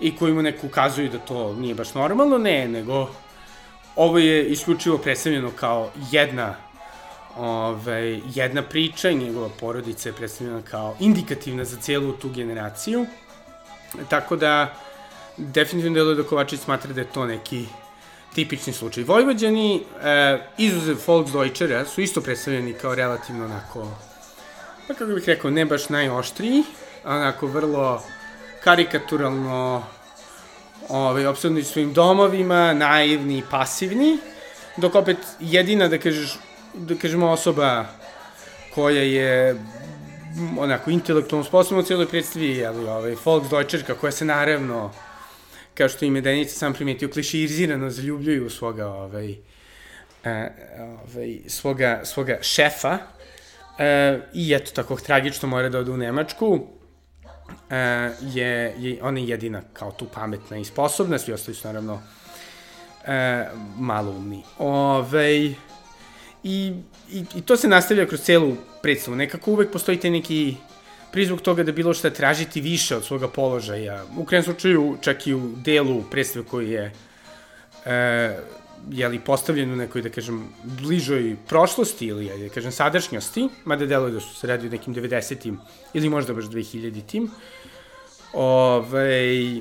i 0.00 0.16
koji 0.16 0.32
mu 0.32 0.42
neko 0.42 0.66
ukazuju 0.66 1.08
da 1.08 1.18
to 1.18 1.54
nije 1.54 1.74
baš 1.74 1.94
normalno, 1.94 2.38
ne, 2.38 2.68
nego 2.68 3.10
ovo 3.96 4.18
je 4.18 4.48
isključivo 4.48 4.98
predstavljeno 4.98 5.50
kao 5.50 5.90
jedna 6.10 6.54
ove, 7.38 8.20
jedna 8.34 8.62
priča 8.62 9.10
i 9.10 9.14
njegova 9.14 9.48
porodica 9.60 10.08
je 10.08 10.12
predstavljena 10.12 10.62
kao 10.62 10.96
indikativna 11.00 11.64
za 11.64 11.76
celu 11.76 12.12
tu 12.12 12.30
generaciju. 12.30 13.06
Tako 14.08 14.36
da, 14.36 14.74
definitivno 15.36 15.94
deluje 15.94 16.16
da 16.16 16.22
Kovačić 16.22 16.60
smatra 16.60 16.92
da 16.92 17.00
je 17.00 17.12
to 17.12 17.26
neki 17.26 17.66
tipični 18.34 18.72
slučaj. 18.72 19.04
Vojvođani, 19.04 19.82
e, 20.02 20.38
izuzev 20.58 20.96
Volksdeutschera, 21.06 21.84
su 21.84 22.00
isto 22.00 22.20
predstavljeni 22.20 22.72
kao 22.72 22.94
relativno 22.94 23.44
onako, 23.44 23.88
pa 24.88 24.94
kako 24.94 25.12
bih 25.12 25.24
rekao, 25.26 25.50
ne 25.50 25.64
baš 25.64 25.88
najoštriji, 25.88 26.62
onako 27.04 27.46
vrlo 27.46 28.02
karikaturalno 28.64 29.82
ovaj, 30.88 31.26
obsadni 31.26 31.64
svojim 31.64 31.92
domovima, 31.92 32.74
naivni 32.74 33.38
i 33.38 33.44
pasivni, 33.50 34.18
dok 34.76 34.94
opet 34.94 35.16
jedina, 35.40 35.88
da 35.88 35.98
kažeš, 35.98 36.38
da 36.74 36.94
kažemo 36.94 37.30
osoba 37.30 37.86
koja 38.74 39.02
je 39.02 39.56
onako 40.58 40.90
intelektualno 40.90 41.44
sposobna 41.44 41.82
u 41.82 41.86
cijeloj 41.86 42.08
predstavi, 42.08 42.66
ali 42.66 42.88
ovaj, 42.88 43.16
Volksdeutscherka 43.24 43.94
koja 43.94 44.12
se 44.12 44.24
naravno 44.24 44.92
kao 45.74 45.88
što 45.88 46.04
ime 46.04 46.20
Denica 46.20 46.58
sam 46.58 46.74
primetio, 46.74 47.08
klišizirano 47.08 47.90
zaljubljuju 47.90 48.50
svoga, 48.50 48.86
ovaj, 48.86 49.30
e, 50.24 50.50
ovaj, 50.80 51.38
svoga, 51.46 52.00
svoga 52.04 52.38
šefa, 52.42 52.98
e, 53.78 54.20
i 54.34 54.54
eto, 54.54 54.70
tako 54.74 54.96
tragično 54.96 55.48
mora 55.48 55.68
da 55.68 55.78
ode 55.78 55.90
u 55.90 55.96
Nemačku, 55.96 56.66
e, 57.70 57.76
je, 58.20 58.74
je, 58.78 58.98
ona 59.02 59.20
je 59.20 59.28
jedina 59.28 59.62
kao 59.72 59.92
tu 59.92 60.06
pametna 60.14 60.58
i 60.58 60.64
sposobna, 60.64 61.18
svi 61.18 61.32
ostali 61.32 61.54
su 61.54 61.68
naravno 61.68 62.00
e, 63.06 63.44
malo 63.76 64.10
umni. 64.10 64.42
I, 66.44 66.72
i, 67.10 67.24
I 67.34 67.42
to 67.42 67.56
se 67.56 67.68
nastavlja 67.68 68.06
kroz 68.06 68.20
celu 68.20 68.56
predstavu. 68.82 69.16
Nekako 69.16 69.50
uvek 69.50 69.72
postoji 69.72 70.00
te 70.00 70.10
neki 70.10 70.56
prizvuk 71.12 71.40
toga 71.40 71.62
da 71.62 71.72
bilo 71.72 71.94
šta 71.94 72.10
tražiti 72.10 72.60
više 72.60 72.96
od 72.96 73.04
svoga 73.04 73.28
položaja. 73.28 74.04
U 74.16 74.24
krenom 74.24 74.44
slučaju, 74.44 74.96
čak 75.00 75.26
i 75.26 75.34
u 75.34 75.52
delu 75.56 76.02
predstave 76.10 76.44
koji 76.46 76.70
je 76.70 76.92
e, 77.86 78.38
jeli, 78.90 79.18
postavljen 79.18 79.72
u 79.72 79.76
nekoj, 79.76 80.02
da 80.02 80.10
kažem, 80.10 80.44
bližoj 80.62 81.36
prošlosti 81.48 82.06
ili, 82.06 82.30
da 82.44 82.48
kažem, 82.54 82.72
sadašnjosti, 82.72 83.48
mada 83.64 83.86
deluje 83.86 84.12
da 84.12 84.20
su 84.20 84.34
se 84.34 84.46
radi 84.46 84.66
u 84.66 84.70
nekim 84.70 84.94
90-im 84.94 85.58
ili 85.94 86.08
možda 86.08 86.34
baš 86.34 86.44
2000-tim, 86.44 87.30
ovaj, 88.32 89.60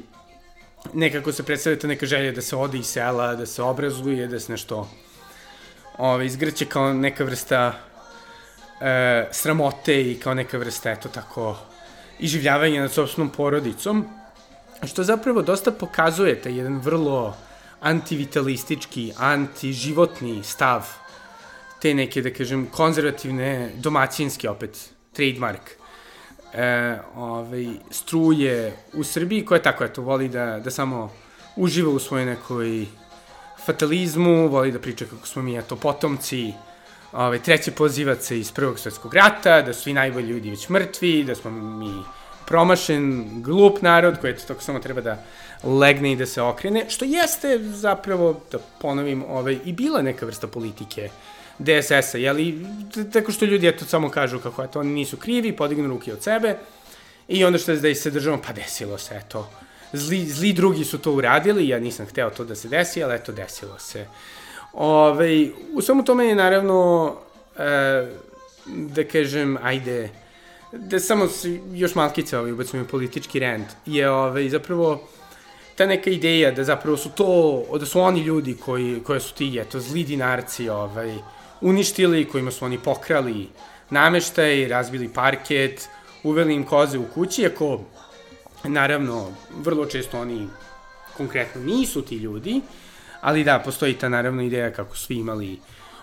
nekako 0.93 1.31
se 1.31 1.43
predstavlja 1.43 1.79
ta 1.79 1.87
neka 1.87 2.05
želja 2.05 2.31
da 2.31 2.41
se 2.41 2.55
ode 2.55 2.77
iz 2.77 2.85
sela, 2.85 3.35
da 3.35 3.45
se 3.45 3.61
obrazuje, 3.61 4.27
da 4.27 4.39
se 4.39 4.51
nešto 4.51 4.89
ovaj, 5.97 6.25
izgrće 6.25 6.65
kao 6.65 6.93
neka 6.93 7.23
vrsta 7.23 7.73
e, 8.81 9.27
sramote 9.31 10.11
i 10.11 10.19
kao 10.19 10.33
neka 10.33 10.57
vrsta, 10.57 10.91
eto 10.91 11.09
tako, 11.09 11.57
iživljavanja 12.19 12.81
nad 12.81 12.91
sobstvenom 12.91 13.29
porodicom, 13.29 14.05
što 14.87 15.03
zapravo 15.03 15.41
dosta 15.41 15.71
pokazuje 15.71 16.41
taj 16.41 16.57
jedan 16.57 16.79
vrlo 16.79 17.37
antivitalistički, 17.81 19.13
antiživotni 19.17 20.43
stav 20.43 20.85
te 21.81 21.93
neke, 21.93 22.21
da 22.21 22.33
kažem, 22.33 22.65
konzervativne, 22.71 23.71
domaćinske 23.75 24.49
opet, 24.49 24.89
trademark 25.13 25.71
e, 26.53 26.97
ovaj, 27.15 27.67
struje 27.91 28.73
u 28.93 29.03
Srbiji, 29.03 29.45
koja 29.45 29.61
tako, 29.61 29.83
eto, 29.83 30.01
voli 30.01 30.29
da, 30.29 30.59
da 30.59 30.71
samo 30.71 31.11
uživa 31.55 31.89
u 31.91 31.99
svojoj 31.99 32.25
nekoj 32.25 32.85
fatalizmu, 33.67 34.47
voli 34.47 34.71
da 34.71 34.79
priča 34.79 35.05
kako 35.05 35.27
smo 35.27 35.41
mi, 35.41 35.57
eto, 35.57 35.75
potomci 35.75 36.53
ovaj, 37.11 37.39
treće 37.43 37.71
pozivaca 37.71 38.35
iz 38.35 38.51
Prvog 38.51 38.79
svetskog 38.79 39.13
rata, 39.13 39.61
da 39.61 39.73
su 39.73 39.81
svi 39.81 39.93
najbolji 39.93 40.27
ljudi 40.27 40.49
već 40.49 40.69
mrtvi, 40.69 41.23
da 41.23 41.35
smo 41.35 41.51
mi 41.51 41.91
promašen, 42.47 43.27
glup 43.43 43.81
narod 43.81 44.19
koji 44.21 44.31
eto, 44.31 44.43
tako 44.47 44.61
samo 44.61 44.79
treba 44.79 45.01
da 45.01 45.17
legne 45.63 46.11
i 46.11 46.15
da 46.15 46.25
se 46.25 46.41
okrene, 46.41 46.85
što 46.89 47.05
jeste 47.05 47.59
zapravo, 47.59 48.41
da 48.51 48.59
ponovim, 48.81 49.23
ovaj, 49.27 49.59
i 49.65 49.73
bila 49.73 50.01
neka 50.01 50.25
vrsta 50.25 50.47
politike 50.47 51.09
DSS-a, 51.59 52.17
jeli, 52.17 52.65
tako 53.13 53.31
što 53.31 53.45
ljudi 53.45 53.67
eto 53.67 53.85
samo 53.85 54.09
kažu 54.09 54.39
kako 54.39 54.63
eto, 54.63 54.79
oni 54.79 54.93
nisu 54.93 55.17
krivi, 55.17 55.55
podignu 55.55 55.87
ruke 55.87 56.13
od 56.13 56.23
sebe, 56.23 56.57
i 57.27 57.43
onda 57.45 57.59
što 57.59 57.71
je 57.71 57.77
da 57.77 57.95
se 57.95 58.11
držamo, 58.11 58.41
pa 58.47 58.53
desilo 58.53 58.97
se, 58.97 59.15
eto, 59.25 59.49
zli, 59.93 60.25
zli 60.25 60.53
drugi 60.53 60.85
su 60.85 60.97
to 60.97 61.11
uradili, 61.11 61.67
ja 61.67 61.79
nisam 61.79 62.05
hteo 62.05 62.29
to 62.29 62.43
da 62.43 62.55
se 62.55 62.67
desi, 62.67 63.03
ali 63.03 63.15
eto, 63.15 63.31
desilo 63.31 63.79
se. 63.79 64.05
Ove, 64.73 65.47
u 65.73 65.81
svemu 65.81 66.03
tome 66.03 66.25
je 66.25 66.35
naravno, 66.35 67.15
e, 67.57 68.07
da 68.65 69.03
kažem, 69.03 69.57
ajde, 69.63 70.09
da 70.71 70.99
samo 70.99 71.27
još 71.73 71.95
malkice 71.95 72.37
ovaj, 72.37 72.51
ubacimo 72.51 72.85
politički 72.85 73.39
rent, 73.39 73.67
je 73.85 74.09
ovaj, 74.09 74.49
zapravo 74.49 75.07
ta 75.75 75.85
neka 75.85 76.09
ideja 76.09 76.51
da 76.51 76.63
zapravo 76.63 76.97
su 76.97 77.09
to, 77.09 77.63
da 77.79 77.85
su 77.85 77.99
oni 77.99 78.21
ljudi 78.21 78.57
koji, 78.65 79.01
koje 79.03 79.19
su 79.19 79.33
ti, 79.33 79.59
eto, 79.59 79.79
zli 79.79 80.03
dinarci, 80.03 80.69
ovaj, 80.69 81.13
uništili, 81.61 82.25
kojima 82.25 82.51
su 82.51 82.65
oni 82.65 82.77
pokrali 82.79 83.47
nameštaj, 83.89 84.67
razbili 84.67 85.09
parket, 85.09 85.89
uveli 86.23 86.53
im 86.53 86.65
koze 86.65 86.97
u 86.97 87.05
kući, 87.13 87.45
ako, 87.45 87.79
naravno, 88.67 89.31
vrlo 89.63 89.85
često 89.85 90.19
oni 90.19 90.47
konkretno 91.17 91.61
nisu 91.61 92.01
ti 92.01 92.15
ljudi, 92.15 92.61
ali 93.21 93.43
da, 93.43 93.59
postoji 93.59 93.93
ta 93.93 94.09
naravno 94.09 94.41
ideja 94.41 94.71
kako 94.71 94.95
svi 94.95 95.15
imali 95.15 95.59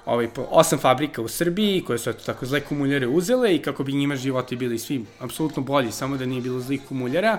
ovaj, 0.06 0.28
osam 0.50 0.78
fabrika 0.78 1.22
u 1.22 1.28
Srbiji 1.28 1.84
koje 1.86 1.98
su 1.98 2.10
eto, 2.10 2.24
tako 2.26 2.46
zle 2.46 2.60
kumuljare 2.60 3.06
uzele 3.06 3.54
i 3.54 3.62
kako 3.62 3.84
bi 3.84 3.92
njima 3.92 4.16
životi 4.16 4.56
bili 4.56 4.78
svi 4.78 5.04
apsolutno 5.20 5.62
bolji, 5.62 5.92
samo 5.92 6.16
da 6.16 6.26
nije 6.26 6.42
bilo 6.42 6.60
zlih 6.60 6.80
kumuljara, 6.88 7.38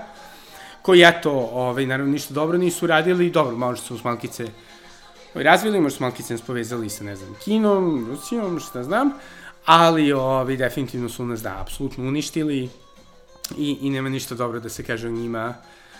koji 0.81 1.03
eto, 1.03 1.31
ovaj, 1.31 1.85
naravno 1.85 2.11
ništa 2.11 2.33
dobro 2.33 2.57
nisu 2.57 2.87
radili, 2.87 3.29
dobro, 3.29 3.57
malo 3.57 3.75
su 3.75 3.97
smalkice 3.97 4.45
ovaj, 5.33 5.43
razvili, 5.43 5.81
možda 5.81 5.97
smalkice 5.97 6.33
nas 6.33 6.41
povezali 6.41 6.89
sa, 6.89 7.03
ne 7.03 7.15
znam, 7.15 7.35
Kinom, 7.43 8.07
Rusijom, 8.09 8.59
šta 8.59 8.83
znam, 8.83 9.11
ali 9.65 10.11
ovaj, 10.13 10.57
definitivno 10.57 11.09
su 11.09 11.25
nas, 11.25 11.41
da, 11.41 11.61
apsolutno 11.61 12.03
uništili 12.03 12.69
i, 13.57 13.77
i 13.81 13.89
nema 13.89 14.09
ništa 14.09 14.35
dobro 14.35 14.59
da 14.59 14.69
se 14.69 14.83
kaže 14.83 15.07
o 15.07 15.11
njima, 15.11 15.55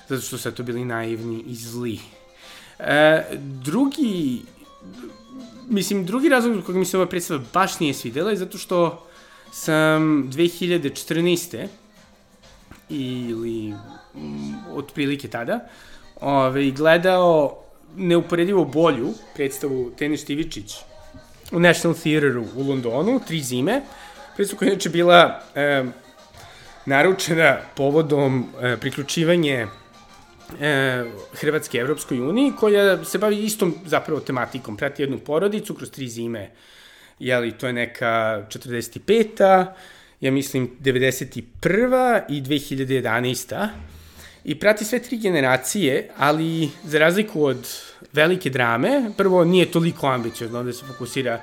zato 0.08 0.22
što 0.22 0.38
su 0.38 0.50
eto 0.50 0.64
bili 0.64 0.86
naivni 0.86 1.44
i 1.48 1.56
zli. 1.56 2.00
E, 2.80 3.24
drugi, 3.42 4.42
mislim, 5.68 6.06
drugi 6.06 6.30
razlog 6.30 6.66
kojeg 6.66 6.78
mi 6.78 6.86
se 6.86 6.98
ova 6.98 7.06
predstava 7.06 7.44
baš 7.54 7.80
nije 7.80 7.94
svidela 7.94 8.30
je 8.30 8.38
zato 8.38 8.58
što 8.58 9.08
sam 9.52 10.30
2014. 10.32 11.68
ili 12.90 13.74
mm, 14.16 14.54
otprilike 14.74 15.28
tada 15.28 15.60
ove, 16.22 16.72
gledao 16.72 17.58
neuporedivo 17.96 18.66
bolju 18.66 19.14
predstavu 19.36 19.92
Tene 19.98 20.18
Štivičić 20.18 20.76
u 21.52 21.60
National 21.60 21.98
Theateru 21.98 22.46
u 22.56 22.68
Londonu, 22.68 23.20
tri 23.28 23.42
zime, 23.42 23.82
predstavu 24.36 24.60
koja 24.60 24.68
je 24.68 24.74
inače 24.74 24.90
bila 24.90 25.42
e, 25.56 25.84
naručena 26.86 27.58
povodom 27.76 28.46
e, 28.62 28.78
priključivanje 28.78 29.68
e, 30.62 31.04
Hrvatske 31.34 31.78
Evropskoj 31.78 32.20
uniji, 32.20 32.54
koja 32.60 33.06
se 33.06 33.18
bavi 33.18 33.44
istom 33.44 33.76
zapravo 33.86 34.20
tematikom, 34.20 34.78
prati 34.78 35.04
jednu 35.04 35.18
porodicu 35.18 35.74
kroz 35.74 35.92
tri 35.92 36.08
zime, 36.08 36.52
jeli, 37.20 37.52
to 37.52 37.68
je 37.68 37.74
neka 37.74 38.44
45. 38.50 39.66
ja 40.22 40.32
mislim 40.32 40.70
91. 40.82 42.22
i 42.30 42.42
2011. 42.42 43.68
I 44.44 44.60
prati 44.60 44.86
sve 44.86 45.00
tri 45.00 45.18
generacije, 45.18 46.10
ali 46.18 46.70
za 46.84 47.00
razliku 47.00 47.46
od 47.46 47.68
velike 48.14 48.50
drame, 48.50 49.12
prvo 49.18 49.44
nije 49.44 49.72
toliko 49.72 50.08
ambiciozno, 50.08 50.64
da 50.64 50.74
se 50.74 50.86
fokusira 50.86 51.42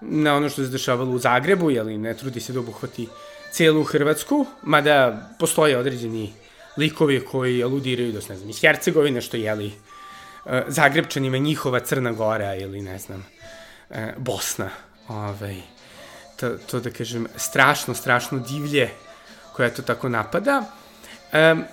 na 0.00 0.34
ono 0.34 0.48
što 0.48 0.64
se 0.64 0.70
dešavalo 0.70 1.10
u 1.10 1.18
Zagrebu, 1.18 1.70
jeli 1.70 1.98
ne 1.98 2.14
trudi 2.14 2.40
se 2.40 2.52
da 2.52 2.60
obuhvati 2.60 3.08
celu 3.52 3.84
Hrvatsku, 3.84 4.46
mada 4.62 5.30
postoje 5.38 5.78
određeni 5.78 6.32
likovi 6.76 7.20
koji 7.20 7.62
aludiraju 7.62 8.12
da 8.12 8.20
su, 8.20 8.32
ne 8.32 8.38
znam, 8.38 8.50
iz 8.50 8.60
Hercegovine, 8.60 9.20
što 9.20 9.36
jeli 9.36 9.72
e, 10.46 10.62
Zagrebčanima 10.68 11.38
njihova 11.38 11.80
Crna 11.80 12.12
Gora 12.12 12.54
ili, 12.54 12.82
ne 12.82 12.98
znam, 12.98 13.26
e, 13.90 14.14
Bosna. 14.18 14.70
Ovaj, 15.08 15.56
to, 16.36 16.50
to 16.70 16.80
da 16.80 16.90
kažem, 16.90 17.26
strašno, 17.36 17.94
strašno 17.94 18.38
divlje 18.38 18.90
koje 19.52 19.74
to 19.74 19.82
tako 19.82 20.08
napada. 20.08 20.62
Um, 21.32 21.64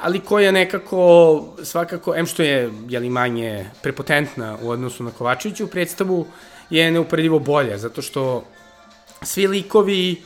ali 0.00 0.20
koja 0.20 0.52
nekako, 0.52 1.44
svakako, 1.62 2.14
em 2.16 2.26
što 2.26 2.42
je 2.42 2.70
jeli, 2.88 3.10
manje 3.10 3.70
prepotentna 3.82 4.58
u 4.62 4.70
odnosu 4.70 5.04
na 5.04 5.10
Kovačeviću 5.10 5.66
predstavu, 5.66 6.26
je 6.70 6.90
neuporedivo 6.90 7.38
bolja, 7.38 7.78
zato 7.78 8.02
što 8.02 8.44
svi 9.22 9.46
likovi 9.46 10.22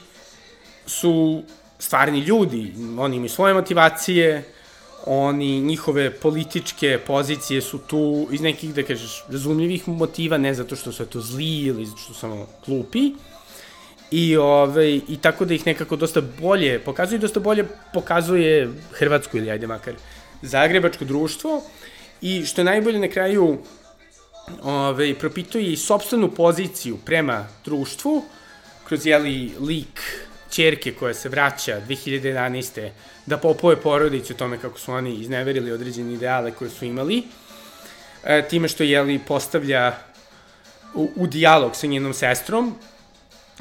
su 0.87 1.43
stvarni 1.79 2.19
ljudi, 2.19 2.73
oni 2.99 3.17
imaju 3.17 3.29
svoje 3.29 3.55
motivacije, 3.55 4.45
oni, 5.07 5.61
njihove 5.61 6.11
političke 6.11 6.99
pozicije 7.07 7.61
su 7.61 7.79
tu 7.79 8.29
iz 8.33 8.41
nekih, 8.41 8.75
da 8.75 8.83
kažeš, 8.83 9.25
razumljivih 9.29 9.89
motiva, 9.89 10.39
ne 10.39 10.55
zato 10.55 10.77
što 10.77 10.93
su 10.93 11.07
to 11.07 11.21
zli 11.21 11.59
ili 11.59 11.87
zato 11.87 11.99
što 11.99 12.15
su 12.15 12.21
samo 12.21 12.47
glupi, 12.67 13.13
I, 14.15 14.37
ovaj, 14.37 15.01
I 15.09 15.17
tako 15.23 15.45
da 15.45 15.55
ih 15.55 15.67
nekako 15.67 15.97
dosta 15.97 16.21
bolje 16.21 16.79
pokazuje, 16.79 17.19
dosta 17.19 17.41
bolje 17.41 17.65
pokazuje 17.93 18.69
Hrvatsku 18.93 19.37
ili 19.37 19.51
ajde 19.51 19.67
makar 19.67 19.95
Zagrebačko 20.43 21.05
društvo. 21.05 21.63
I 22.21 22.45
što 22.47 22.61
je 22.61 22.65
najbolje 22.65 22.99
na 22.99 23.09
kraju 23.09 23.59
ovaj, 24.63 25.15
propituje 25.19 25.73
i 25.73 25.77
sobstvenu 25.77 26.31
poziciju 26.31 26.99
prema 27.05 27.47
društvu 27.65 28.23
kroz 28.87 29.07
jeli 29.07 29.53
lik 29.61 30.01
čerke 30.55 30.93
koja 30.93 31.15
se 31.15 31.29
vraća 31.29 31.81
2011. 31.89 32.91
da 33.27 33.39
popoje 33.39 33.77
porodicu 33.77 34.33
o 34.33 34.37
tome 34.37 34.59
kako 34.59 34.79
su 34.79 34.93
oni 34.93 35.15
izneverili 35.15 35.73
određene 35.73 36.15
ideale 36.15 36.53
koje 36.53 36.71
su 36.71 36.85
imali, 36.85 37.23
e, 38.25 38.49
time 38.49 38.69
što 38.69 38.83
jeli 38.83 39.19
postavlja 39.19 39.93
u, 40.95 41.11
u 41.17 41.27
dijalog 41.27 41.77
sa 41.77 41.87
njenom 41.87 42.15
sestrom, 42.15 42.75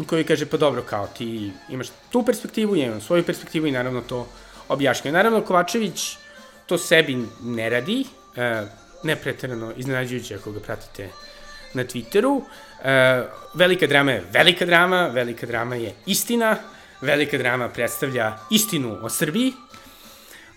koji 0.08 0.24
kaže, 0.24 0.46
pa 0.46 0.58
dobro, 0.58 0.82
kao 0.82 1.08
ti 1.08 1.52
imaš 1.70 1.88
tu 2.10 2.26
perspektivu, 2.26 2.76
ja 2.76 2.86
imam 2.86 3.02
svoju 3.02 3.24
perspektivu 3.24 3.68
i 3.68 3.72
naravno 3.72 4.02
to 4.02 4.28
objašnjaju. 4.70 5.14
Naravno, 5.14 5.42
Kovačević 5.42 6.18
to 6.66 6.78
sebi 6.78 7.18
ne 7.42 7.70
radi, 7.70 8.06
e, 8.36 8.66
ne 9.04 9.16
pretrano 9.16 9.74
iznenađujuće 9.78 10.36
ako 10.36 10.52
ga 10.52 10.60
pratite 10.60 11.10
na 11.74 11.84
Twitteru. 11.84 12.42
E, 12.84 13.24
velika 13.54 13.88
drama 13.88 14.12
je 14.12 14.24
velika 14.32 14.66
drama, 14.66 15.08
velika 15.08 15.46
drama 15.46 15.76
je 15.76 15.94
istina, 16.06 16.58
velika 17.03 17.38
drama 17.38 17.69
predstavlja 17.69 18.38
istinu 18.50 18.98
o 19.01 19.10
Srbiji. 19.10 19.53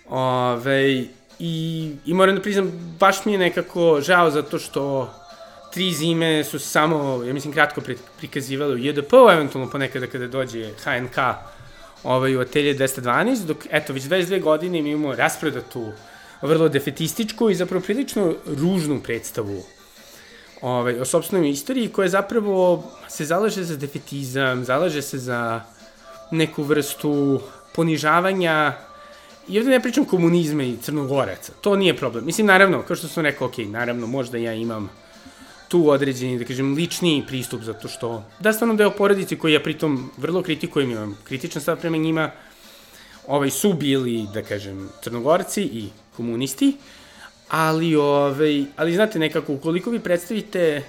Ove, 0.08 1.04
i, 1.38 1.92
I 2.06 2.14
moram 2.14 2.36
da 2.36 2.42
priznam, 2.42 2.96
baš 3.00 3.24
mi 3.24 3.32
je 3.32 3.38
nekako 3.38 4.00
žao 4.00 4.30
zato 4.30 4.58
što 4.58 5.14
tri 5.72 5.92
zime 5.92 6.44
su 6.44 6.58
samo, 6.58 7.24
ja 7.24 7.34
mislim, 7.34 7.52
kratko 7.52 7.80
prikazivali 8.18 8.74
u 8.74 8.84
JDP-u, 8.84 9.30
eventualno 9.30 9.70
ponekada 9.70 10.06
kada 10.06 10.26
dođe 10.26 10.70
HNK 10.84 11.18
ovaj, 12.04 12.36
u 12.36 12.40
atelje 12.40 12.74
212, 12.74 13.44
dok, 13.44 13.66
eto, 13.70 13.92
već 13.92 14.02
22 14.02 14.42
godine 14.42 14.82
mi 14.82 14.90
imamo 14.90 15.14
raspredatu, 15.14 15.92
vrlo 16.42 16.68
defetističku 16.68 17.50
i 17.50 17.54
zapravo 17.54 17.84
prilično 17.84 18.34
ružnu 18.46 19.00
predstavu 19.02 19.62
ovaj, 20.62 21.00
o 21.00 21.04
sobstvenoj 21.04 21.50
istoriji, 21.50 21.88
koja 21.88 22.08
zapravo 22.08 22.90
se 23.08 23.24
zalaže 23.24 23.64
za 23.64 23.76
defetizam, 23.76 24.64
zalaže 24.64 25.02
se 25.02 25.18
za 25.18 25.60
neku 26.30 26.62
vrstu 26.62 27.40
ponižavanja 27.74 28.72
I 29.48 29.58
ovde 29.58 29.70
ne 29.70 29.80
pričam 29.80 30.04
komunizma 30.04 30.62
i 30.62 30.76
crnogoraca, 30.82 31.52
to 31.60 31.76
nije 31.76 31.96
problem. 31.96 32.24
Mislim, 32.24 32.46
naravno, 32.46 32.82
kao 32.82 32.96
što 32.96 33.08
sam 33.08 33.24
rekao, 33.24 33.46
ok, 33.46 33.58
naravno, 33.58 34.06
možda 34.06 34.38
ja 34.38 34.54
imam 34.54 34.90
tu 35.68 35.90
određeni, 35.90 36.38
da 36.38 36.44
kažem, 36.44 36.74
lični 36.74 37.24
pristup, 37.26 37.62
zato 37.62 37.88
što 37.88 38.24
da 38.40 38.52
stvarno 38.52 38.74
deo 38.74 38.90
porodice 38.90 39.38
koji 39.38 39.52
ja 39.52 39.62
pritom 39.62 40.10
vrlo 40.16 40.42
kritikujem, 40.42 40.90
imam 40.90 41.18
kritičan 41.24 41.62
stav 41.62 41.76
prema 41.80 41.96
njima, 41.96 42.30
ovaj, 43.26 43.50
su 43.50 43.72
bili, 43.72 44.26
da 44.34 44.42
kažem, 44.42 44.88
crnogorci 45.02 45.62
i 45.62 45.88
komunisti, 46.16 46.76
ali, 47.48 47.96
ovaj, 47.96 48.64
ali 48.76 48.94
znate, 48.94 49.18
nekako, 49.18 49.52
ukoliko 49.52 49.90
vi 49.90 50.00
predstavite 50.00 50.82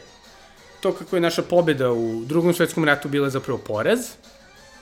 to 0.82 0.94
kako 0.94 1.16
je 1.16 1.22
naša 1.22 1.42
pobeda 1.42 1.92
u 1.92 2.26
drugom 2.26 2.54
svetskom 2.54 2.86
ratu 2.86 3.10
bila 3.10 3.30
zapravo 3.30 3.60
poraz, 3.60 4.00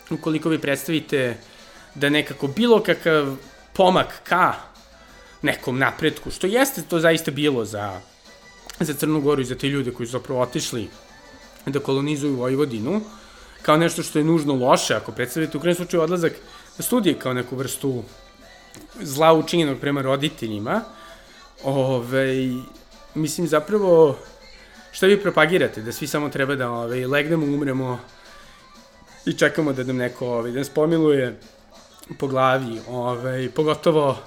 ukoliko 0.09 0.49
vi 0.49 0.59
predstavite 0.59 1.37
da 1.95 2.09
nekako 2.09 2.47
bilo 2.47 2.83
kakav 2.83 3.35
pomak 3.73 4.21
ka 4.23 4.53
nekom 5.41 5.79
napretku, 5.79 6.31
što 6.31 6.47
jeste 6.47 6.81
to 6.81 6.99
zaista 6.99 7.31
bilo 7.31 7.65
za 7.65 8.01
za 8.79 8.93
Crnu 8.93 9.21
Goru 9.21 9.41
i 9.41 9.45
za 9.45 9.55
te 9.55 9.67
ljude 9.67 9.91
koji 9.91 10.07
su 10.07 10.11
zapravo 10.11 10.41
otišli 10.41 10.89
da 11.65 11.79
kolonizuju 11.79 12.35
Vojvodinu, 12.35 13.01
kao 13.61 13.77
nešto 13.77 14.03
što 14.03 14.19
je 14.19 14.25
nužno 14.25 14.55
loše, 14.55 14.95
ako 14.95 15.11
predstavite 15.11 15.57
u 15.57 15.61
krenu 15.61 15.75
slučaju 15.75 16.03
odlazak 16.03 16.33
na 16.77 16.83
studije 16.83 17.19
kao 17.19 17.33
neku 17.33 17.55
vrstu 17.55 18.03
zla 19.01 19.33
učinjenog 19.33 19.79
prema 19.79 20.01
roditeljima, 20.01 20.81
ove, 21.63 22.27
mislim 23.15 23.47
zapravo 23.47 24.17
šta 24.91 25.05
vi 25.05 25.21
propagirate, 25.21 25.81
da 25.81 25.91
svi 25.91 26.07
samo 26.07 26.29
treba 26.29 26.55
da 26.55 26.71
ove, 26.71 27.07
legnemo, 27.07 27.45
umremo 27.45 27.99
i 29.25 29.33
čekamo 29.33 29.73
da 29.73 29.83
nam 29.83 29.97
neko 29.97 30.27
ove, 30.27 30.51
da 30.51 30.59
nas 30.59 30.69
pomiluje 30.69 31.39
po 32.19 32.27
glavi, 32.27 32.79
ove, 32.87 33.49
pogotovo 33.51 34.17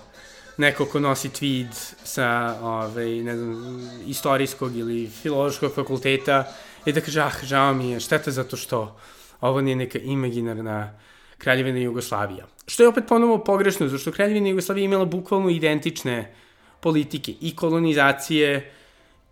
neko 0.57 0.87
ko 0.87 1.01
nosi 1.01 1.29
tweed 1.29 1.71
sa, 2.05 2.59
ovaj, 2.63 3.11
ne 3.11 3.37
znam, 3.37 3.81
istorijskog 4.07 4.77
ili 4.77 5.07
filološkog 5.07 5.75
fakulteta 5.75 6.45
i 6.87 6.93
da 6.93 7.01
kaže, 7.01 7.21
ah, 7.21 7.33
žao 7.43 7.75
mi 7.75 7.91
je, 7.91 8.01
šteta 8.01 8.31
zato 8.31 8.57
što 8.57 8.97
ovo 9.41 9.61
nije 9.61 9.77
neka 9.77 9.99
imaginarna 9.99 10.99
kraljevina 11.39 11.79
Jugoslavija. 11.79 12.47
Što 12.67 12.83
je 12.83 12.89
opet 12.89 13.05
ponovo 13.09 13.39
pogrešno, 13.45 13.89
zato 13.89 13.99
što 13.99 14.13
kraljevina 14.13 14.49
Jugoslavija 14.49 14.85
imala 14.85 15.05
bukvalno 15.05 15.49
identične 15.51 16.35
politike 16.81 17.35
i 17.41 17.57
kolonizacije 17.57 18.73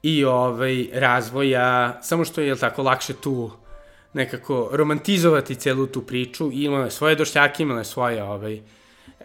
i 0.02 0.24
ovaj, 0.24 0.86
razvoja, 0.92 2.02
samo 2.02 2.24
što 2.24 2.40
je, 2.40 2.56
tako, 2.56 2.82
lakše 2.82 3.14
tu 3.14 3.50
nekako 4.12 4.68
romantizovati 4.72 5.54
celu 5.54 5.86
tu 5.86 6.02
priču. 6.02 6.50
I 6.52 6.64
imala 6.64 6.84
je 6.84 6.90
svoje 6.90 7.14
došljake, 7.14 7.62
imala 7.62 7.80
je 7.80 7.84
svoje 7.84 8.22
ovaj, 8.22 8.60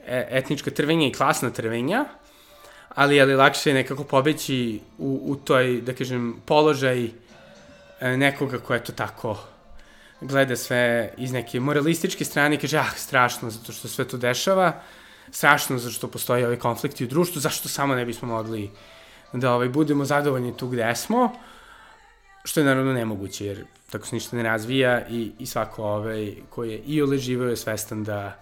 E, 0.05 0.27
etnička 0.31 0.71
trvenja 0.71 1.07
i 1.07 1.13
klasna 1.13 1.49
trvenja, 1.49 2.05
ali 2.89 3.21
ali 3.21 3.35
lakše 3.35 3.69
je 3.69 3.73
nekako 3.73 4.03
pobeći 4.03 4.79
u, 4.97 5.21
u 5.23 5.35
toj, 5.35 5.81
da 5.81 5.93
kažem, 5.93 6.41
položaj 6.45 7.05
e, 7.99 8.17
nekoga 8.17 8.59
ko 8.59 8.73
je 8.73 8.83
to 8.83 8.91
tako 8.91 9.37
gleda 10.21 10.55
sve 10.55 11.13
iz 11.17 11.31
neke 11.31 11.59
moralističke 11.59 12.25
strane 12.25 12.55
i 12.55 12.59
kaže, 12.59 12.77
ah, 12.77 12.91
strašno, 12.95 13.49
zato 13.49 13.71
što 13.71 13.87
sve 13.87 14.07
to 14.07 14.17
dešava, 14.17 14.81
strašno 15.31 15.77
zato 15.77 15.93
što 15.93 16.07
postoji 16.07 16.43
ovaj 16.43 16.59
konflikti 16.59 17.03
u 17.03 17.07
društvu, 17.07 17.41
zašto 17.41 17.69
samo 17.69 17.95
ne 17.95 18.05
bismo 18.05 18.27
mogli 18.27 18.69
da 19.33 19.53
ovaj, 19.53 19.69
budemo 19.69 20.05
zadovoljni 20.05 20.57
tu 20.57 20.67
gde 20.67 20.95
smo, 20.95 21.31
što 22.43 22.59
je 22.59 22.65
naravno 22.65 22.93
nemoguće, 22.93 23.45
jer 23.45 23.65
tako 23.91 24.07
se 24.07 24.15
ništa 24.15 24.37
ne 24.37 24.43
razvija 24.43 25.07
i, 25.09 25.31
i 25.39 25.45
svako 25.45 25.83
ovaj, 25.83 26.35
ko 26.49 26.63
je 26.63 26.77
i 26.77 27.01
oleživao 27.01 27.49
je 27.49 27.57
svestan 27.57 28.03
da 28.03 28.39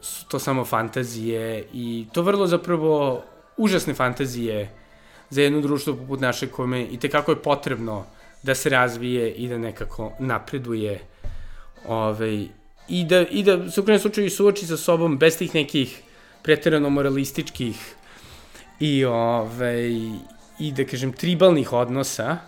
su 0.00 0.28
to 0.28 0.38
samo 0.38 0.64
fantazije 0.64 1.66
i 1.72 2.06
to 2.12 2.22
vrlo 2.22 2.46
zapravo 2.46 3.24
užasne 3.56 3.94
fantazije 3.94 4.70
za 5.30 5.42
jedno 5.42 5.60
društvo 5.60 5.96
poput 5.96 6.20
naše 6.20 6.46
kome 6.46 6.82
i 6.82 6.98
tekako 6.98 7.32
je 7.32 7.42
potrebno 7.42 8.04
da 8.42 8.54
se 8.54 8.68
razvije 8.68 9.32
i 9.32 9.48
da 9.48 9.58
nekako 9.58 10.12
napreduje 10.18 11.00
ovaj, 11.86 12.46
i, 12.88 13.04
da, 13.04 13.20
i 13.20 13.42
da 13.42 13.70
se 13.70 13.80
u 13.80 13.84
krenem 13.84 14.00
slučaju 14.00 14.30
suoči 14.30 14.66
sa 14.66 14.76
sobom 14.76 15.18
bez 15.18 15.38
tih 15.38 15.54
nekih 15.54 16.02
preterano 16.42 16.90
moralističkih 16.90 17.94
i, 18.80 19.04
ovaj, 19.04 19.90
i 20.58 20.72
da 20.72 20.84
kažem 20.84 21.12
tribalnih 21.12 21.72
odnosa, 21.72 22.38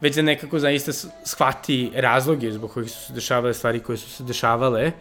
već 0.00 0.16
da 0.16 0.22
nekako 0.22 0.58
zaista 0.58 0.92
shvati 1.24 1.90
razloge 1.94 2.52
zbog 2.52 2.72
kojih 2.72 2.90
su 2.90 3.06
se 3.06 3.12
dešavale 3.12 3.54
stvari 3.54 3.80
koje 3.80 3.98
su 3.98 4.10
se 4.10 4.24
dešavale 4.24 4.92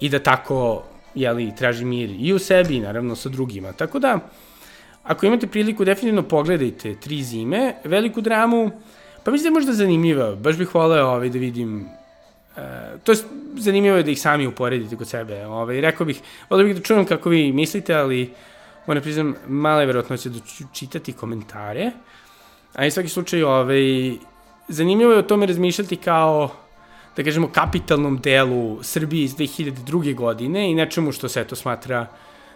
i 0.00 0.08
da 0.08 0.18
tako 0.18 0.82
jeli, 1.14 1.52
traži 1.56 1.84
mir 1.84 2.10
i 2.18 2.32
u 2.32 2.38
sebi 2.38 2.76
i 2.76 2.80
naravno 2.80 3.16
sa 3.16 3.28
drugima. 3.28 3.72
Tako 3.72 3.98
da, 3.98 4.18
ako 5.02 5.26
imate 5.26 5.46
priliku, 5.46 5.84
definitivno 5.84 6.22
pogledajte 6.22 6.94
Tri 6.94 7.22
zime, 7.22 7.74
veliku 7.84 8.20
dramu, 8.20 8.70
pa 9.24 9.30
mislim 9.30 9.44
da 9.44 9.48
je 9.48 9.60
možda 9.60 9.72
zanimljiva, 9.72 10.34
baš 10.36 10.56
bih 10.56 10.74
voleo 10.74 11.06
ovaj, 11.06 11.28
da 11.28 11.38
vidim 11.38 11.88
Uh, 12.56 13.00
to 13.04 13.12
je 13.12 13.18
zanimljivo 13.56 13.96
je 13.96 14.02
da 14.02 14.10
ih 14.10 14.20
sami 14.20 14.46
uporedite 14.46 14.96
kod 14.96 15.08
sebe. 15.08 15.46
Ovaj, 15.46 15.80
rekao 15.80 16.06
bih, 16.06 16.20
volio 16.50 16.66
bih 16.66 16.76
da 16.76 16.82
čujem 16.82 17.04
kako 17.04 17.28
vi 17.28 17.52
mislite, 17.52 17.94
ali 17.94 18.34
moram 18.86 19.02
priznam, 19.02 19.34
mala 19.46 19.80
je 19.80 19.86
verotnoća 19.86 20.28
da 20.28 20.38
ću 20.38 20.64
čitati 20.72 21.12
komentare. 21.12 21.90
A 22.74 22.86
i 22.86 22.90
svaki 22.90 23.08
slučaj, 23.08 23.42
ovaj, 23.42 24.12
zanimljivo 24.70 25.12
je 25.12 25.18
o 25.18 25.22
tome 25.22 25.46
razmišljati 25.46 25.96
kao 25.96 26.50
da 27.16 27.24
kažemo, 27.24 27.48
kapitalnom 27.52 28.18
delu 28.18 28.82
Srbije 28.82 29.24
iz 29.24 29.34
2002. 29.36 30.14
godine 30.14 30.70
i 30.70 30.74
nečemu 30.74 31.12
što 31.12 31.28
se 31.28 31.44
to 31.44 31.56
smatra, 31.56 32.06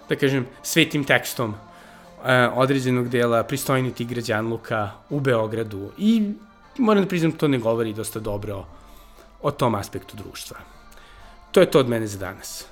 da 0.09 0.17
kažem, 0.17 0.47
svetim 0.63 1.05
tekstom 1.05 1.55
e, 1.55 2.49
određenog 2.55 3.09
dela 3.09 3.43
pristojniti 3.43 4.05
građanluka 4.05 4.91
u 5.11 5.21
Beogradu. 5.21 5.91
I 5.99 6.33
moram 6.79 7.03
da 7.03 7.09
priznam, 7.09 7.33
to 7.33 7.49
ne 7.49 7.59
govori 7.59 7.93
dosta 7.93 8.21
dobro 8.21 8.65
o 9.43 9.51
tom 9.51 9.75
aspektu 9.75 10.17
društva. 10.17 10.57
To 11.53 11.61
je 11.61 11.71
to 11.71 11.81
od 11.81 11.89
mene 11.89 12.07
za 12.07 12.19
danas. 12.19 12.67